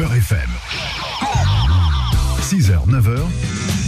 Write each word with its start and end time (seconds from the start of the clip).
Beurre 0.00 0.14
FM. 0.14 0.48
6h, 2.40 2.88
9h, 2.88 3.18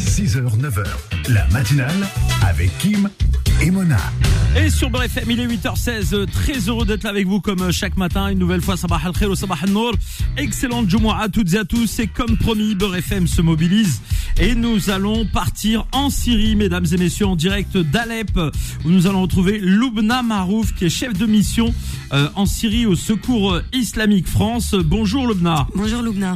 6h, 0.04 0.60
9h. 0.60 0.84
La 1.30 1.46
matinale 1.48 2.06
avec 2.46 2.76
Kim 2.76 3.08
et 3.62 3.70
Mona. 3.70 3.96
Et 4.54 4.68
sur 4.68 4.90
Beurre 4.90 5.04
FM, 5.04 5.30
il 5.30 5.40
est 5.40 5.46
8h16. 5.46 6.26
Très 6.30 6.68
heureux 6.68 6.84
d'être 6.84 7.06
avec 7.06 7.26
vous 7.26 7.40
comme 7.40 7.72
chaque 7.72 7.96
matin. 7.96 8.28
Une 8.28 8.38
nouvelle 8.38 8.60
fois, 8.60 8.76
Sabah 8.76 9.00
al-Khair 9.02 9.30
ou 9.30 9.34
Sabah 9.34 9.56
al-Nour. 9.62 9.94
Excellente 10.36 10.90
Jumu'ah 10.90 11.22
à 11.22 11.28
toutes 11.30 11.54
et 11.54 11.58
à 11.58 11.64
tous. 11.64 11.98
Et 12.00 12.08
comme 12.08 12.36
promis, 12.36 12.74
Beurre 12.74 12.96
FM 12.96 13.26
se 13.26 13.40
mobilise. 13.40 14.02
Et 14.40 14.54
nous 14.54 14.90
allons 14.90 15.24
partir 15.26 15.86
en 15.92 16.10
Syrie, 16.10 16.56
mesdames 16.56 16.86
et 16.90 16.96
messieurs, 16.96 17.26
en 17.26 17.36
direct 17.36 17.76
d'Alep, 17.76 18.30
où 18.84 18.90
nous 18.90 19.06
allons 19.06 19.22
retrouver 19.22 19.58
Loubna 19.58 20.22
Marouf, 20.22 20.74
qui 20.74 20.86
est 20.86 20.90
chef 20.90 21.12
de 21.12 21.26
mission 21.26 21.72
euh, 22.12 22.28
en 22.34 22.46
Syrie 22.46 22.86
au 22.86 22.94
Secours 22.94 23.60
Islamique 23.72 24.26
France. 24.26 24.74
Bonjour 24.74 25.26
Loubna. 25.26 25.66
Bonjour 25.74 26.02
Loubna. 26.02 26.34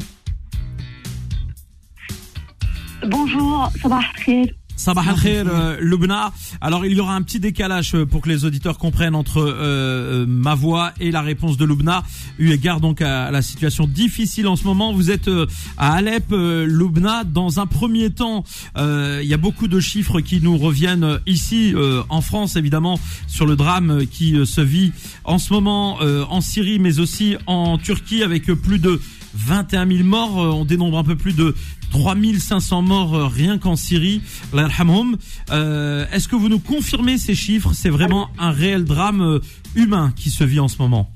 Bonjour, 3.06 3.70
Sabah 3.80 3.98
al-Khair. 3.98 4.46
Sabah 4.76 5.02
al-Khair, 5.08 5.46
euh, 5.48 5.76
Lubna. 5.80 6.32
Alors 6.60 6.84
il 6.86 6.92
y 6.92 7.00
aura 7.00 7.14
un 7.14 7.22
petit 7.22 7.40
décalage 7.40 7.94
euh, 7.94 8.06
pour 8.06 8.20
que 8.20 8.28
les 8.28 8.44
auditeurs 8.44 8.78
comprennent 8.78 9.14
entre 9.14 9.38
euh, 9.38 9.54
euh, 9.56 10.26
ma 10.28 10.54
voix 10.54 10.92
et 11.00 11.10
la 11.10 11.22
réponse 11.22 11.56
de 11.56 11.64
Lubna, 11.64 12.02
eu 12.38 12.50
égard 12.50 12.80
donc 12.80 13.00
à, 13.00 13.30
la 13.30 13.42
situation 13.42 13.86
difficile 13.86 14.46
en 14.48 14.56
ce 14.56 14.64
moment. 14.64 14.92
Vous 14.92 15.10
êtes 15.10 15.28
euh, 15.28 15.46
à 15.78 15.94
Alep, 15.94 16.30
Lubna. 16.30 17.24
Dans 17.24 17.60
un 17.60 17.66
premier 17.66 18.10
temps, 18.10 18.44
euh, 18.76 19.20
il 19.22 19.28
y 19.28 19.34
a 19.34 19.38
beaucoup 19.38 19.68
de 19.68 19.80
chiffres 19.80 20.20
qui 20.20 20.40
nous 20.40 20.56
reviennent 20.56 21.20
ici 21.26 21.72
euh, 21.74 22.02
en 22.08 22.20
France, 22.20 22.56
évidemment, 22.56 22.98
sur 23.26 23.46
le 23.46 23.56
drame 23.56 24.06
qui 24.06 24.46
se 24.46 24.60
vit 24.60 24.92
en 25.24 25.38
ce 25.38 25.52
moment 25.52 25.98
euh, 26.00 26.24
en 26.28 26.40
Syrie, 26.40 26.78
mais 26.78 26.98
aussi 26.98 27.36
en 27.46 27.78
Turquie, 27.78 28.22
avec 28.22 28.46
plus 28.46 28.78
de 28.78 29.00
21 29.36 29.86
000 29.88 30.04
morts. 30.04 30.42
Euh, 30.42 30.50
On 30.50 30.64
dénombre 30.64 30.98
un 30.98 31.04
peu 31.04 31.16
plus 31.16 31.34
de 31.34 31.54
3500 31.90 32.82
morts 32.82 33.14
euh, 33.14 33.26
rien 33.26 33.58
qu'en 33.58 33.76
Syrie. 33.76 34.20
Yarhamhum. 34.54 35.16
Euh, 35.50 36.06
Est-ce 36.12 36.28
que 36.28 36.36
vous 36.36 36.48
nous 36.48 36.58
confirmez 36.58 37.18
ces 37.18 37.34
chiffres? 37.34 37.72
C'est 37.74 37.90
vraiment 37.90 38.28
un 38.38 38.50
réel 38.50 38.84
drame 38.84 39.20
euh, 39.20 39.38
humain 39.74 40.12
qui 40.16 40.30
se 40.30 40.44
vit 40.44 40.60
en 40.60 40.68
ce 40.68 40.78
moment. 40.78 41.10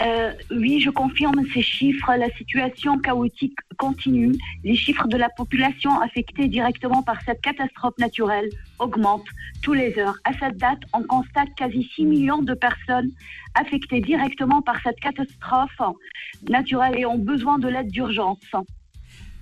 Euh, 0.00 0.32
oui, 0.50 0.80
je 0.80 0.90
confirme 0.90 1.42
ces 1.52 1.62
chiffres. 1.62 2.12
La 2.16 2.30
situation 2.30 2.98
chaotique 2.98 3.56
continue. 3.78 4.32
Les 4.64 4.76
chiffres 4.76 5.08
de 5.08 5.16
la 5.16 5.28
population 5.28 6.00
affectée 6.00 6.48
directement 6.48 7.02
par 7.02 7.20
cette 7.22 7.40
catastrophe 7.40 7.98
naturelle 7.98 8.48
augmentent 8.78 9.28
tous 9.62 9.74
les 9.74 9.98
heures. 9.98 10.16
À 10.24 10.32
cette 10.34 10.56
date, 10.56 10.80
on 10.92 11.02
constate 11.02 11.54
quasi 11.56 11.90
6 11.96 12.04
millions 12.04 12.42
de 12.42 12.54
personnes 12.54 13.10
affectées 13.54 14.00
directement 14.00 14.62
par 14.62 14.80
cette 14.82 15.00
catastrophe 15.00 15.80
naturelle 16.48 16.96
et 16.96 17.06
ont 17.06 17.18
besoin 17.18 17.58
de 17.58 17.68
l'aide 17.68 17.90
d'urgence. 17.90 18.54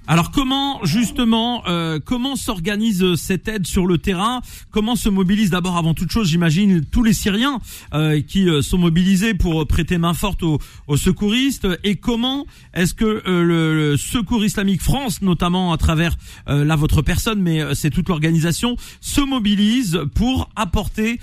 Alors 0.08 0.30
comment 0.30 0.84
justement 0.84 1.64
euh, 1.66 1.98
comment 2.04 2.36
s'organise 2.36 3.02
euh, 3.02 3.16
cette 3.16 3.48
aide 3.48 3.66
sur 3.66 3.88
le 3.88 3.98
terrain? 3.98 4.40
Comment 4.70 4.94
se 4.94 5.08
mobilisent 5.08 5.50
d'abord 5.50 5.76
avant 5.76 5.94
toute 5.94 6.12
chose, 6.12 6.28
j'imagine 6.28 6.84
tous 6.84 7.02
les 7.02 7.12
Syriens 7.12 7.58
euh, 7.92 8.20
qui 8.20 8.48
euh, 8.48 8.62
sont 8.62 8.78
mobilisés 8.78 9.34
pour 9.34 9.66
prêter 9.66 9.98
main 9.98 10.14
forte 10.14 10.44
aux, 10.44 10.60
aux 10.86 10.96
secouristes? 10.96 11.66
Et 11.82 11.96
comment 11.96 12.46
est-ce 12.72 12.94
que 12.94 13.22
le, 13.27 13.96
Secours 13.96 14.44
Islamique 14.44 14.80
France, 14.80 15.22
notamment 15.22 15.72
à 15.72 15.77
travers 15.77 16.16
là 16.46 16.77
votre 16.77 17.02
personne, 17.02 17.40
mais 17.40 17.74
c'est 17.74 17.90
toute 17.90 18.08
l'organisation, 18.08 18.77
se 19.00 19.20
mobilise 19.20 20.00
pour 20.14 20.50
apporter 20.54 21.18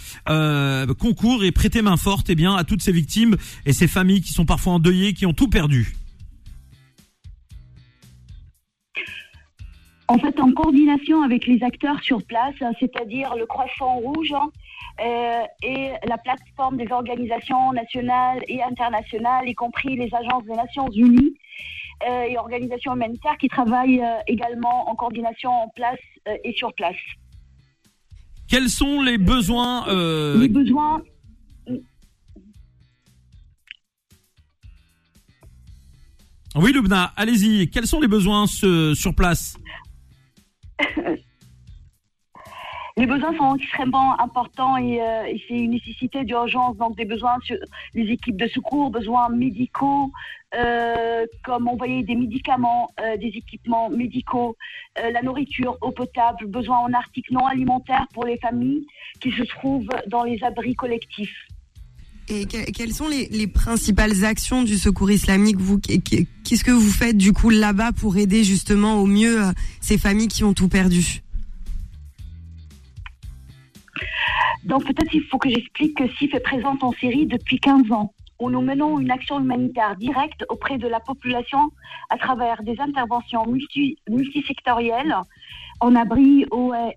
concours 0.98 1.44
et 1.44 1.52
prêter 1.52 1.82
main 1.82 1.98
forte 1.98 2.30
eh 2.30 2.36
bien 2.36 2.56
à 2.56 2.64
toutes 2.64 2.82
ces 2.82 2.92
victimes 2.92 3.38
et 3.66 3.74
ces 3.74 3.88
familles 3.88 4.22
qui 4.22 4.34
sont 4.34 4.46
parfois 4.46 4.74
endeuillées, 4.74 5.14
qui 5.14 5.26
ont 5.26 5.34
tout 5.34 5.48
perdu? 5.48 5.96
En 10.10 10.18
fait, 10.18 10.38
en 10.40 10.52
coordination 10.52 11.24
avec 11.24 11.48
les 11.48 11.64
acteurs 11.64 12.02
sur 12.04 12.22
place, 12.24 12.56
hein, 12.62 12.72
c'est-à-dire 12.80 13.36
le 13.36 13.46
Croissant 13.46 13.96
Rouge 13.96 14.34
hein, 14.34 14.50
euh, 15.02 15.44
et 15.64 15.92
la 16.08 16.18
plateforme 16.18 16.78
des 16.78 16.92
organisations 16.92 17.72
nationales 17.72 18.44
et 18.48 18.62
internationales, 18.62 19.48
y 19.48 19.56
compris 19.56 19.96
les 19.96 20.10
agences 20.14 20.44
des 20.44 20.56
Nations 20.56 20.90
Unies 20.92 21.34
euh, 22.08 22.24
et 22.24 22.38
organisations 22.38 22.96
humanitaires 22.96 23.38
qui 23.40 23.48
travaillent 23.48 24.04
euh, 24.04 24.20
également 24.28 24.90
en 24.90 24.96
coordination 24.96 25.50
en 25.50 25.70
place 25.70 26.00
et 26.44 26.54
sur 26.54 26.74
place. 26.74 26.96
Quels 28.50 28.70
sont 28.70 29.02
les 29.02 29.18
besoins 29.18 29.86
Les 30.38 30.48
besoins, 30.48 31.02
Oui, 36.56 36.72
Lubna, 36.72 37.12
allez-y. 37.18 37.70
Quels 37.70 37.88
sont 37.88 38.00
les 38.00 38.08
besoins 38.08 38.46
sur 38.46 39.16
place? 39.16 39.58
Besoins 43.14 43.36
sont 43.38 43.56
extrêmement 43.56 44.20
importants 44.20 44.76
et, 44.78 45.02
euh, 45.02 45.24
et 45.26 45.42
c'est 45.48 45.56
une 45.66 45.72
nécessité 45.72 46.24
d'urgence, 46.24 46.76
donc 46.78 46.96
des 46.98 47.06
besoins 47.06 47.38
sur 47.44 47.58
les 47.94 48.04
équipes 48.12 48.38
de 48.38 48.48
secours, 48.48 48.90
besoins 48.90 49.30
médicaux, 49.30 50.12
euh, 50.56 51.26
comme 51.44 51.68
envoyer 51.68 52.04
des 52.04 52.16
médicaments, 52.16 52.90
euh, 53.02 53.18
des 53.18 53.32
équipements 53.42 53.90
médicaux, 53.90 54.56
la 55.16 55.22
nourriture, 55.22 55.78
eau 55.82 55.92
potable, 55.92 56.46
besoins 56.48 56.80
en 56.80 56.94
articles 56.94 57.34
non 57.34 57.46
alimentaires 57.48 58.06
pour 58.14 58.26
les 58.26 58.38
familles 58.38 58.86
qui 59.20 59.32
se 59.32 59.44
trouvent 59.44 59.90
dans 60.08 60.24
les 60.24 60.44
abris 60.44 60.76
collectifs. 60.76 61.36
Et 62.30 62.46
que- 62.46 62.72
quelles 62.72 62.94
sont 62.94 63.10
les, 63.10 63.28
les 63.30 63.48
principales 63.48 64.24
actions 64.24 64.64
du 64.64 64.78
secours 64.78 65.12
islamique 65.12 65.58
Qu'est-ce 66.44 66.64
que 66.64 66.72
vous 66.72 66.92
faites 66.92 67.18
du 67.18 67.34
coup 67.34 67.50
là-bas 67.50 67.92
pour 67.92 68.18
aider 68.18 68.44
justement 68.44 68.96
au 69.02 69.06
mieux 69.06 69.40
ces 69.82 69.98
familles 69.98 70.30
qui 70.30 70.44
ont 70.44 70.54
tout 70.54 70.70
perdu? 70.70 71.22
Donc 74.66 74.86
peut-être 74.86 75.14
il 75.14 75.24
faut 75.24 75.38
que 75.38 75.50
j'explique 75.50 75.98
que 75.98 76.08
SIF 76.16 76.34
est 76.34 76.40
présente 76.40 76.84
en 76.84 76.92
Syrie 76.94 77.26
depuis 77.26 77.60
15 77.60 77.92
ans, 77.92 78.14
où 78.40 78.50
nous 78.50 78.62
menons 78.62 79.00
une 79.00 79.12
action 79.12 79.40
humanitaire 79.40 79.96
directe 79.98 80.46
auprès 80.50 80.78
de 80.78 80.88
la 80.88 81.00
population 81.00 81.70
à 82.10 82.18
travers 82.18 82.64
des 82.64 82.80
interventions 82.80 83.46
multi, 83.46 83.98
multisectorielles 84.10 85.16
en 85.80 85.96
abri, 85.96 86.46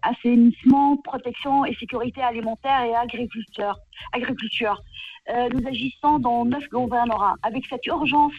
assainissement, 0.02 0.96
protection 0.98 1.64
et 1.64 1.74
sécurité 1.74 2.22
alimentaire 2.22 2.82
et 2.82 2.94
agriculture. 2.94 3.76
agriculture. 4.12 4.80
Euh, 5.28 5.48
nous 5.52 5.66
agissons 5.66 6.20
dans 6.20 6.44
neuf 6.44 6.68
gouvernorats. 6.68 7.34
Avec 7.42 7.64
cette 7.68 7.84
urgence 7.86 8.32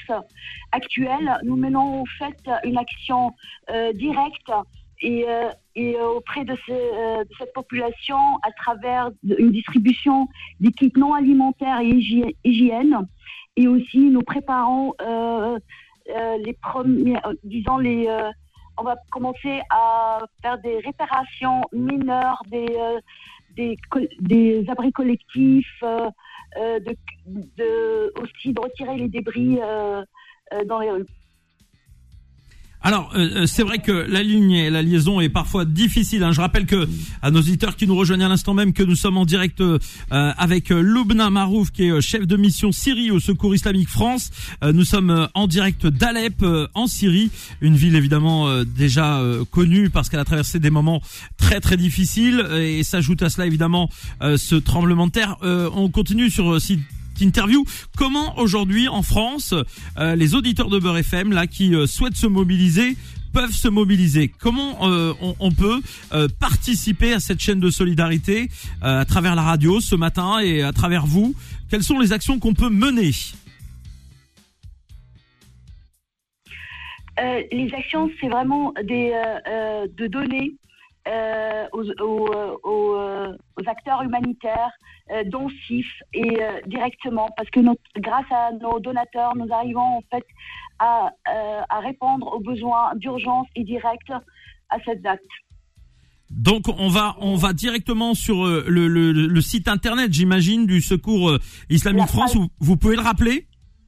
actuelle, 0.72 1.38
nous 1.44 1.58
menons 1.58 2.02
en 2.02 2.06
fait 2.18 2.50
une 2.64 2.78
action 2.78 3.34
euh, 3.70 3.92
directe 3.92 4.52
et, 5.02 5.26
euh, 5.28 5.50
euh, 5.78 6.06
auprès 6.16 6.42
euh, 6.42 7.24
de 7.24 7.30
cette 7.38 7.54
population 7.54 8.18
à 8.44 8.52
travers 8.52 9.12
une 9.24 9.52
distribution 9.52 10.28
d'équipes 10.60 10.98
non 10.98 11.14
alimentaires 11.14 11.80
et 11.82 11.90
hygi- 11.90 12.36
hygiène. 12.44 13.08
Et 13.56 13.68
aussi, 13.68 14.00
nous 14.10 14.22
préparons 14.22 14.94
les 16.46 16.54
premiers, 16.54 17.18
disons 17.44 17.78
les, 17.78 18.08
on 18.78 18.84
va 18.84 18.96
commencer 19.12 19.62
à 19.72 20.20
faire 20.42 20.58
des 20.60 20.78
réparations 20.80 21.62
mineures 21.74 22.42
des 22.50 22.68
des, 23.56 23.76
des 24.20 24.64
abris 24.70 24.92
collectifs, 24.92 25.84
de, 26.56 28.14
aussi 28.22 28.54
de 28.54 28.62
retirer 28.62 28.98
les 28.98 29.10
débris 29.10 29.60
dans 30.68 30.80
les. 30.80 30.92
Alors, 32.88 33.12
euh, 33.16 33.42
euh, 33.42 33.46
c'est 33.48 33.64
vrai 33.64 33.80
que 33.80 33.92
la 33.92 34.24
ligne 34.24 34.54
et 34.54 34.70
la 34.70 34.82
liaison 34.82 35.20
est 35.20 35.28
parfois 35.28 35.66
difficile. 35.66 36.24
hein. 36.24 36.32
Je 36.32 36.40
rappelle 36.40 36.66
que 36.66 36.88
à 37.22 37.32
nos 37.32 37.40
auditeurs 37.40 37.76
qui 37.76 37.86
nous 37.86 37.98
rejoignent 37.98 38.24
à 38.24 38.30
l'instant 38.30 38.54
même 38.54 38.72
que 38.72 38.82
nous 38.82 38.96
sommes 38.96 39.18
en 39.18 39.26
direct 39.26 39.60
euh, 39.60 39.78
avec 40.10 40.72
euh, 40.72 40.80
Loubna 40.80 41.30
Marouf, 41.30 41.72
qui 41.72 41.84
est 41.84 42.00
chef 42.00 42.26
de 42.26 42.38
mission 42.38 42.72
Syrie 42.72 43.12
au 43.12 43.20
Secours 43.20 43.54
Islamique 43.54 43.90
France. 43.90 44.32
Nous 44.64 44.86
sommes 44.86 45.28
en 45.34 45.48
direct 45.48 45.86
d'Alep, 45.86 46.46
en 46.74 46.88
Syrie, 46.88 47.30
une 47.60 47.76
ville 47.76 47.98
évidemment 47.98 48.64
déjà 48.64 49.22
connue 49.52 49.90
parce 49.90 50.08
qu'elle 50.08 50.22
a 50.22 50.26
traversé 50.26 50.60
des 50.60 50.70
moments 50.70 51.02
très 51.38 51.60
très 51.60 51.76
difficiles. 51.76 52.46
Et 52.56 52.84
s'ajoute 52.84 53.22
à 53.22 53.30
cela 53.30 53.48
évidemment 53.48 53.90
ce 54.22 54.56
tremblement 54.56 55.08
de 55.08 55.12
terre. 55.12 55.36
On 55.42 55.90
continue 55.90 56.30
sur 56.30 56.54
euh, 56.54 56.60
interview. 57.22 57.64
Comment 57.98 58.38
aujourd'hui 58.38 58.88
en 58.88 59.02
France, 59.02 59.54
euh, 59.98 60.16
les 60.16 60.36
auditeurs 60.36 60.70
de 60.70 60.80
Beurre 60.80 60.98
FM 60.98 61.32
là 61.32 61.48
qui 61.48 61.76
euh, 61.76 61.88
souhaitent 61.88 62.16
se 62.16 62.28
mobiliser 62.28 62.96
peuvent 63.34 63.52
se 63.52 63.68
mobiliser? 63.68 64.30
Comment 64.40 64.90
euh, 64.90 65.14
on, 65.40 65.52
peut 65.52 65.82
participer 66.40 67.14
à 67.14 67.20
cette 67.20 67.40
chaîne 67.40 67.60
de 67.60 67.70
solidarité 67.70 68.50
à 68.82 69.06
travers 69.06 69.36
la 69.36 69.44
radio 69.44 69.80
ce 69.80 69.96
matin 69.96 70.40
et 70.40 70.64
à 70.64 70.72
travers 70.72 71.06
vous? 71.06 71.36
Quelles 71.70 71.84
sont 71.84 72.00
les 72.00 72.14
actions 72.14 72.40
qu'on 72.40 72.54
peut 72.54 72.70
mener? 72.70 73.12
Les 77.52 77.70
actions, 77.78 78.10
c'est 78.20 78.30
vraiment 78.30 78.74
des, 78.84 79.12
de 79.98 80.08
donner 80.08 80.54
aux, 81.74 81.84
aux, 82.02 82.34
euh, 82.34 82.56
aux, 82.64 82.96
euh, 82.96 83.36
aux 83.58 83.70
acteurs 83.70 84.02
humanitaires, 84.04 84.72
dont 85.28 85.48
SIF, 85.66 85.88
et 86.14 86.38
directement, 86.66 87.30
parce 87.38 87.50
que 87.50 87.62
grâce 87.98 88.30
à 88.30 88.52
nos 88.52 88.78
donateurs, 88.82 89.38
nous 89.38 89.48
arrivons 89.54 90.00
en 90.00 90.04
fait 90.12 90.26
à, 90.80 91.12
à 91.70 91.80
répondre 91.80 92.28
aux 92.34 92.42
besoins 92.42 92.94
d'urgence 92.96 93.48
et 93.56 93.64
direct 93.64 94.12
à 94.70 94.78
cette 94.84 95.02
date. 95.02 95.22
Donc 96.30 96.68
on 96.68 96.90
va 96.90 97.16
on 97.22 97.36
va 97.36 97.54
directement 97.54 98.16
sur 98.16 98.46
le, 98.46 98.66
le, 98.68 99.14
le 99.14 99.42
site 99.42 99.70
internet, 99.70 100.12
j'imagine, 100.12 100.66
du 100.66 100.82
Secours 100.82 101.38
Islamique 101.70 102.08
France. 102.08 102.36
Vous, 102.36 102.50
vous, 102.60 102.76
pouvez 102.76 102.98
le 102.98 103.02
rappeler? 103.02 103.48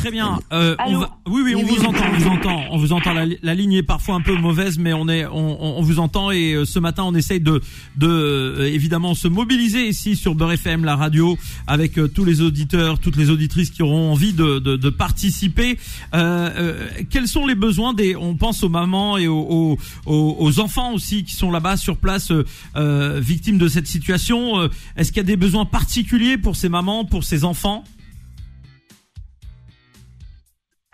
Très 0.04 0.12
bien. 0.12 0.38
Euh, 0.52 0.76
on 0.86 0.98
va... 0.98 1.18
Oui, 1.30 1.44
oui, 1.46 1.56
on 1.56 1.64
vous 1.64 1.86
entend, 1.86 2.04
on 2.12 2.18
vous 2.18 2.28
entend, 2.28 2.64
on 2.72 2.78
vous 2.78 2.92
entend. 2.92 3.14
La, 3.42 3.56
ligne 3.56 3.72
est 3.72 3.84
parfois 3.84 4.16
un 4.16 4.20
peu 4.20 4.36
mauvaise, 4.36 4.78
mais 4.78 4.92
on 4.92 5.08
est, 5.08 5.26
on, 5.26 5.78
on 5.80 5.82
vous 5.82 6.00
entend. 6.00 6.30
Et 6.30 6.56
euh, 6.56 6.66
ce 6.66 6.78
matin, 6.78 7.06
on 7.06 7.16
essaye 7.16 7.40
de, 7.40 7.62
de 7.96 8.08
euh, 8.10 8.70
évidemment 8.70 9.16
se 9.16 9.30
mobiliser 9.30 9.88
ici 9.88 10.18
sur 10.18 10.36
Beurre 10.36 10.52
FM, 10.52 10.84
la 10.84 10.98
radio, 10.98 11.38
avec 11.68 11.98
euh, 11.98 12.10
tous 12.10 12.26
les 12.26 12.42
auditeurs, 12.42 13.00
toutes 13.00 13.16
les 13.16 13.30
auditrices 13.30 13.70
qui 13.70 13.82
auront 13.82 14.12
envie 14.12 14.34
de, 14.34 14.60
de, 14.60 14.76
de 14.76 14.90
participer. 14.90 15.80
quels 16.12 17.30
sont 17.30 17.48
les 17.48 17.56
besoins 17.56 17.94
des 17.94 18.18
On 18.18 18.36
pense 18.36 18.62
aux 18.62 18.70
mamans 18.70 19.18
et 19.18 19.30
aux, 19.30 19.78
aux, 20.06 20.38
aux 20.38 20.60
enfants 20.60 20.92
aussi 20.92 21.24
qui 21.24 21.34
sont 21.34 21.50
là-bas 21.50 21.78
sur 21.78 21.96
place, 21.96 22.30
victimes 22.76 23.58
de 23.58 23.70
cette 23.70 23.88
situation. 23.88 24.70
Est-ce 24.98 25.14
qu'il 25.14 25.22
y 25.22 25.26
a 25.26 25.28
des 25.28 25.38
besoins 25.38 25.64
particuliers 25.64 26.38
pour 26.38 26.58
ces 26.58 26.68
mamans, 26.68 27.06
pour 27.06 27.24
ces 27.24 27.46
enfants? 27.46 27.86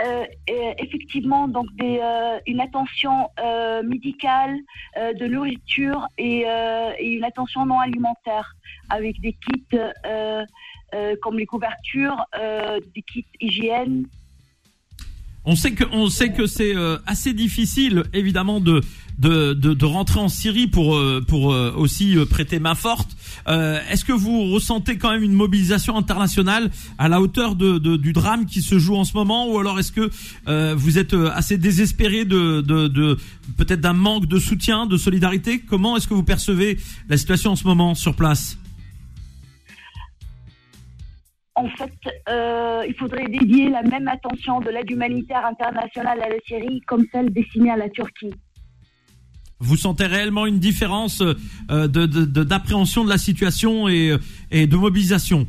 Euh, 0.01 0.25
effectivement 0.77 1.47
donc 1.47 1.67
des, 1.75 1.99
euh, 2.01 2.39
une 2.47 2.61
attention 2.61 3.29
euh, 3.39 3.83
médicale, 3.83 4.57
de 4.97 5.27
nourriture 5.27 6.07
et, 6.17 6.45
et, 6.99 7.15
une 7.15 7.23
attention 7.23 7.65
non 7.65 7.79
alimentaire 7.79 8.55
avec 8.89 9.19
des 9.21 9.33
kits 9.33 9.77
comme 11.21 11.37
les 11.37 11.45
couvertures, 11.45 12.25
des 12.33 13.01
kits 13.01 13.25
hygiène, 13.39 14.07
on 15.45 15.55
sait 15.55 15.71
que 15.71 15.83
on 15.91 16.09
sait 16.09 16.31
que 16.31 16.45
c'est 16.45 16.73
assez 17.05 17.33
difficile 17.33 18.03
évidemment 18.13 18.59
de 18.59 18.81
de, 19.19 19.53
de, 19.53 19.85
rentrer 19.85 20.19
en 20.19 20.29
Syrie 20.29 20.67
pour 20.67 20.95
euh, 20.95 21.23
pour 21.25 21.51
euh, 21.51 21.73
aussi 21.75 22.17
euh, 22.17 22.25
prêter 22.25 22.59
main 22.59 22.75
forte. 22.75 23.15
Est-ce 23.47 24.05
que 24.05 24.13
vous 24.13 24.51
ressentez 24.51 24.97
quand 24.97 25.11
même 25.11 25.23
une 25.23 25.33
mobilisation 25.33 25.97
internationale 25.97 26.69
à 26.97 27.09
la 27.09 27.19
hauteur 27.19 27.55
de 27.55 27.77
du 27.97 28.13
drame 28.13 28.45
qui 28.45 28.61
se 28.61 28.77
joue 28.77 28.95
en 28.95 29.05
ce 29.05 29.13
moment, 29.13 29.51
ou 29.51 29.57
alors 29.57 29.79
est-ce 29.79 29.91
que 29.91 30.11
vous 30.75 30.97
êtes 30.99 31.15
assez 31.33 31.57
désespéré 31.57 32.25
de, 32.25 32.61
de, 32.61 32.87
de 32.87 33.17
peut-être 33.57 33.81
d'un 33.81 33.93
manque 33.93 34.27
de 34.27 34.37
soutien, 34.37 34.85
de 34.85 34.97
solidarité? 34.97 35.59
Comment 35.59 35.97
est-ce 35.97 36.07
que 36.07 36.13
vous 36.13 36.23
percevez 36.23 36.77
la 37.07 37.17
situation 37.17 37.51
en 37.51 37.55
ce 37.55 37.63
moment 37.63 37.95
sur 37.95 38.15
place? 38.15 38.57
En 41.59 41.69
fait, 41.69 41.93
euh, 42.29 42.83
il 42.87 42.93
faudrait 42.95 43.27
dédier 43.27 43.69
la 43.69 43.83
même 43.83 44.07
attention 44.07 44.59
de 44.61 44.69
l'aide 44.69 44.89
humanitaire 44.89 45.45
internationale 45.45 46.21
à 46.21 46.29
la 46.29 46.39
Syrie 46.47 46.81
comme 46.87 47.05
celle 47.11 47.31
destinée 47.31 47.71
à 47.71 47.77
la 47.77 47.89
Turquie. 47.89 48.33
Vous 49.59 49.75
sentez 49.75 50.05
réellement 50.05 50.45
une 50.45 50.59
différence 50.59 51.21
euh, 51.21 51.87
d'appréhension 51.87 53.01
de, 53.01 53.07
de, 53.07 53.11
la 53.11 53.17
situation 53.17 53.89
et, 53.89 54.15
et 54.51 54.67
de 54.67 54.77
mobilisation? 54.77 55.47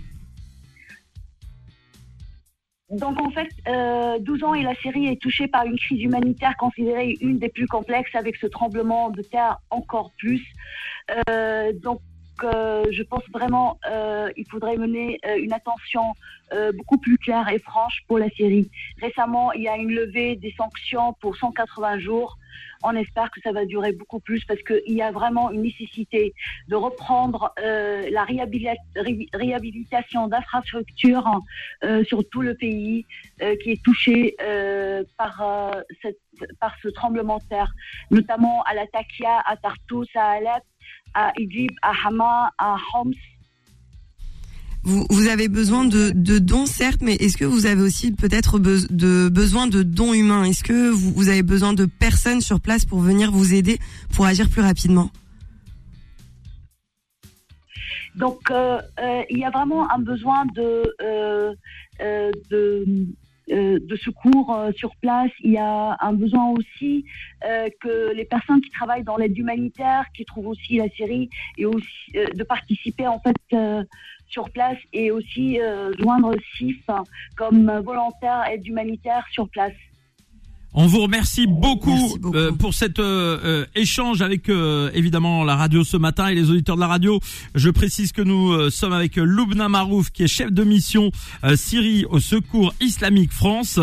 Donc 2.90 3.20
en 3.20 3.30
fait, 3.30 3.48
euh, 3.68 4.18
12 4.18 4.42
ans 4.42 4.54
et 4.54 4.62
la 4.62 4.74
Syrie 4.74 5.06
est 5.06 5.22
touchée 5.22 5.46
par 5.46 5.64
une 5.64 5.78
crise 5.78 6.02
humanitaire 6.02 6.56
considérée 6.58 7.16
une 7.20 7.38
des 7.38 7.48
plus 7.48 7.68
complexes 7.68 8.14
avec 8.14 8.34
ce 8.36 8.48
tremblement 8.48 9.10
de 9.10 9.22
terre 9.22 9.58
encore 9.70 10.10
plus. 10.18 10.42
Euh, 11.28 11.72
donc 11.80 12.00
euh, 12.44 12.84
je 12.90 13.02
pense 13.02 13.22
vraiment 13.32 13.78
euh, 13.90 14.30
il 14.36 14.46
faudrait 14.48 14.76
mener 14.76 15.18
euh, 15.26 15.36
une 15.36 15.52
attention 15.52 16.14
euh, 16.52 16.72
beaucoup 16.72 16.98
plus 16.98 17.18
claire 17.18 17.48
et 17.48 17.58
franche 17.58 18.02
pour 18.08 18.18
la 18.18 18.30
Syrie. 18.30 18.70
Récemment, 19.00 19.52
il 19.52 19.62
y 19.62 19.68
a 19.68 19.76
une 19.76 19.92
levée 19.92 20.36
des 20.36 20.52
sanctions 20.56 21.14
pour 21.20 21.36
180 21.36 21.98
jours 21.98 22.36
on 22.82 22.96
espère 22.96 23.30
que 23.30 23.42
ça 23.42 23.52
va 23.52 23.66
durer 23.66 23.92
beaucoup 23.92 24.20
plus 24.20 24.42
parce 24.46 24.62
qu'il 24.62 24.94
y 24.94 25.02
a 25.02 25.10
vraiment 25.10 25.50
une 25.50 25.60
nécessité 25.60 26.32
de 26.68 26.76
reprendre 26.76 27.52
euh, 27.62 28.08
la 28.10 28.24
réhabilitation 28.24 30.28
d'infrastructures 30.28 31.42
sur 32.04 32.26
tout 32.30 32.40
le 32.40 32.54
pays 32.54 33.04
qui 33.62 33.72
est 33.72 33.82
touché 33.82 34.34
par, 35.18 35.74
ce 36.82 36.88
tremblement 36.88 37.36
de 37.36 37.44
terre, 37.44 37.70
notamment 38.10 38.62
à 38.62 38.72
Latakia, 38.74 39.42
à 39.44 39.58
Tartus, 39.58 40.08
à 40.14 40.30
Alep, 40.30 40.62
à 41.14 41.32
Idlib, 41.38 41.72
à 41.82 41.92
Hama, 42.04 42.52
à 42.58 42.76
Homs. 42.94 43.14
Vous, 44.82 45.06
vous 45.10 45.28
avez 45.28 45.48
besoin 45.48 45.84
de, 45.84 46.10
de 46.14 46.38
dons, 46.38 46.64
certes, 46.64 47.02
mais 47.02 47.14
est-ce 47.16 47.36
que 47.36 47.44
vous 47.44 47.66
avez 47.66 47.82
aussi 47.82 48.12
peut-être 48.12 48.58
de, 48.58 49.28
besoin 49.28 49.66
de 49.66 49.82
dons 49.82 50.14
humains? 50.14 50.44
Est-ce 50.44 50.64
que 50.64 50.88
vous, 50.88 51.12
vous, 51.12 51.28
avez 51.28 51.42
besoin 51.42 51.74
de 51.74 51.84
personnes 51.84 52.40
sur 52.40 52.60
place 52.60 52.86
pour 52.86 53.00
venir 53.00 53.30
vous 53.30 53.52
aider, 53.52 53.78
pour 54.14 54.24
agir 54.24 54.48
plus 54.48 54.62
rapidement? 54.62 55.10
Donc, 58.14 58.50
euh, 58.50 58.80
euh, 58.98 59.22
il 59.28 59.38
y 59.38 59.44
a 59.44 59.50
vraiment 59.50 59.90
un 59.92 59.98
besoin 59.98 60.46
de, 60.46 60.82
euh, 61.02 61.52
de 62.50 62.84
de 63.50 63.96
secours 63.96 64.70
sur 64.76 64.94
place. 64.96 65.30
Il 65.40 65.52
y 65.52 65.58
a 65.58 65.96
un 66.00 66.12
besoin 66.12 66.50
aussi 66.50 67.04
que 67.42 68.14
les 68.14 68.24
personnes 68.24 68.60
qui 68.60 68.70
travaillent 68.70 69.04
dans 69.04 69.16
l'aide 69.16 69.36
humanitaire, 69.36 70.04
qui 70.14 70.24
trouvent 70.24 70.48
aussi 70.48 70.76
la 70.76 70.88
Syrie, 70.90 71.28
et 71.58 71.66
aussi 71.66 72.12
de 72.14 72.42
participer 72.44 73.06
en 73.06 73.20
fait 73.20 73.36
sur 74.30 74.48
place 74.50 74.78
et 74.92 75.10
aussi 75.10 75.60
euh, 75.60 75.92
joindre 75.98 76.34
SIF 76.56 76.86
comme 77.36 77.70
volontaire 77.84 78.44
aide 78.48 78.66
humanitaire 78.66 79.26
sur 79.32 79.48
place. 79.48 79.72
On 80.72 80.86
vous 80.86 81.00
remercie 81.00 81.48
beaucoup, 81.48 82.16
euh, 82.32 82.52
pour 82.52 82.74
cet 82.74 83.00
euh, 83.00 83.38
euh, 83.44 83.66
échange 83.74 84.22
avec 84.22 84.48
évidemment 84.94 85.42
la 85.42 85.56
radio 85.56 85.82
ce 85.82 85.96
matin 85.96 86.28
et 86.28 86.34
les 86.34 86.48
auditeurs 86.48 86.76
de 86.76 86.80
la 86.80 86.86
radio. 86.86 87.20
Je 87.56 87.70
précise 87.70 88.12
que 88.12 88.22
nous 88.22 88.70
sommes 88.70 88.92
avec 88.92 89.16
Loubna 89.16 89.68
Marouf 89.68 90.10
qui 90.10 90.22
est 90.22 90.28
chef 90.28 90.52
de 90.52 90.62
mission 90.62 91.10
Syrie 91.56 92.04
au 92.08 92.20
Secours 92.20 92.74
Islamique 92.80 93.32
France, 93.32 93.80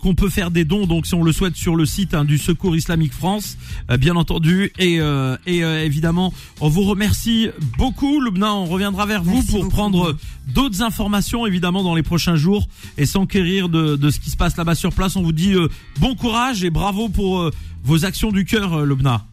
qu'on 0.00 0.14
peut 0.14 0.28
faire 0.28 0.50
des 0.50 0.64
dons 0.64 0.86
donc 0.86 1.06
si 1.06 1.14
on 1.14 1.22
le 1.22 1.32
souhaite 1.32 1.56
sur 1.56 1.76
le 1.76 1.86
site 1.86 2.14
hein, 2.14 2.24
du 2.24 2.38
Secours 2.38 2.76
Islamique 2.76 3.12
France, 3.12 3.56
bien 3.98 4.16
entendu. 4.16 4.72
Et, 4.78 5.00
et 5.46 5.58
évidemment, 5.58 6.32
on 6.60 6.68
vous 6.68 6.82
remercie 6.82 7.48
beaucoup, 7.78 8.20
Loubna. 8.20 8.54
On 8.54 8.66
reviendra 8.66 9.06
vers 9.06 9.22
vous 9.22 9.42
pour 9.42 9.68
prendre 9.68 10.16
d'autres 10.48 10.82
informations 10.82 11.46
évidemment 11.46 11.82
dans 11.82 11.94
les 11.94 12.02
prochains 12.02 12.36
jours 12.36 12.66
et 12.98 13.06
s'enquérir 13.06 13.68
de, 13.68 13.96
de 13.96 14.10
ce 14.10 14.18
qui 14.18 14.30
se 14.30 14.36
passe 14.36 14.56
là-bas 14.56 14.74
sur 14.74 14.92
place. 14.92 15.16
On 15.16 15.22
vous 15.22 15.32
dit 15.32 15.54
bon 16.00 16.11
courage 16.14 16.64
et 16.64 16.70
bravo 16.70 17.08
pour 17.08 17.40
euh, 17.40 17.50
vos 17.82 18.04
actions 18.04 18.30
du 18.30 18.44
cœur, 18.44 18.72
euh, 18.74 18.84
Lobna. 18.84 19.24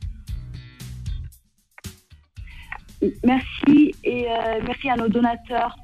Merci 3.24 3.96
et 4.04 4.26
euh, 4.28 4.60
merci 4.66 4.90
à 4.90 4.98
nos 4.98 5.08
donateurs. 5.08 5.76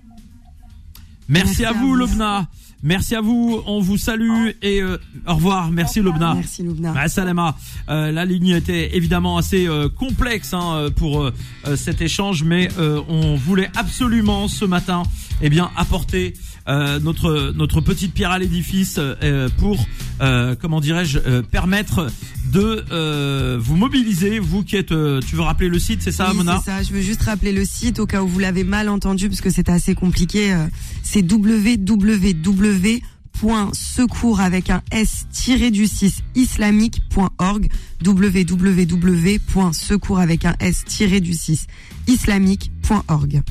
Merci, 1.27 1.65
à, 1.65 1.71
vous, 1.71 1.95
Lobna. 1.95 2.47
Merci 2.85 3.15
à 3.15 3.21
vous, 3.21 3.61
on 3.65 3.79
vous 3.79 3.97
salue 3.97 4.51
et 4.61 4.81
au 4.83 5.33
revoir. 5.33 5.71
Merci 5.71 6.01
Lobna. 6.01 6.35
Merci 6.35 6.63
Lobna. 6.63 7.07
Salama. 7.07 7.55
la 7.87 8.25
ligne 8.25 8.49
était 8.49 8.95
évidemment 8.95 9.37
assez 9.37 9.67
complexe 9.97 10.53
hein, 10.53 10.89
pour 10.95 11.31
cet 11.75 12.01
échange, 12.01 12.43
mais 12.43 12.69
on 12.77 13.35
voulait 13.35 13.71
absolument 13.75 14.47
ce 14.47 14.65
matin, 14.65 15.03
eh 15.41 15.49
bien, 15.49 15.71
apporter 15.75 16.35
euh, 16.67 16.99
notre 16.99 17.53
notre 17.55 17.79
petite 17.79 18.11
pierre 18.11 18.31
à 18.31 18.39
l'édifice 18.39 18.97
euh, 18.99 19.49
pour 19.57 19.77
euh, 20.21 20.55
comment 20.59 20.79
dirais-je 20.79 21.19
permettre 21.41 22.07
de 22.51 23.57
vous 23.57 23.75
mobiliser 23.75 24.39
vous 24.39 24.63
qui 24.63 24.75
êtes 24.75 24.87
tu 24.87 25.35
veux 25.35 25.41
rappeler 25.41 25.69
le 25.69 25.79
site 25.79 26.01
c'est 26.01 26.11
ça 26.11 26.33
Mona 26.33 26.61
C'est 26.63 26.71
ça 26.71 26.83
je 26.83 26.93
veux 26.93 27.01
juste 27.01 27.23
rappeler 27.23 27.51
le 27.51 27.65
site 27.65 27.99
au 27.99 28.05
cas 28.05 28.21
où 28.21 28.27
vous 28.27 28.39
l'avez 28.39 28.63
mal 28.63 28.89
entendu 28.89 29.29
parce 29.29 29.41
que 29.41 29.49
c'est 29.49 29.69
assez 29.69 29.95
compliqué 29.95 30.55
c'est 31.03 31.29
www 31.29 33.01
secours 33.73 34.39
avec 34.39 34.69
un 34.69 34.81
s 34.91 35.25
du 35.71 35.87
6 35.87 36.21
islamique.org 36.35 37.69
www.secours 38.05 40.19
avec 40.19 40.45
un 40.45 40.55
s 40.59 40.85
du 41.21 41.33
6 41.33 41.65
islamique.org 42.07 43.41